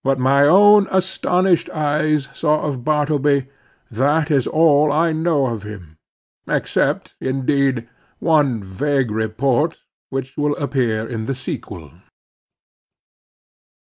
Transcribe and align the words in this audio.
What 0.00 0.18
my 0.18 0.46
own 0.46 0.88
astonished 0.90 1.68
eyes 1.68 2.30
saw 2.32 2.62
of 2.62 2.82
Bartleby, 2.82 3.48
that 3.90 4.30
is 4.30 4.46
all 4.46 4.90
I 4.90 5.12
know 5.12 5.48
of 5.48 5.64
him, 5.64 5.98
except, 6.48 7.14
indeed, 7.20 7.86
one 8.18 8.62
vague 8.62 9.10
report 9.10 9.80
which 10.08 10.38
will 10.38 10.54
appear 10.56 11.06
in 11.06 11.26
the 11.26 11.34
sequel. 11.34 11.92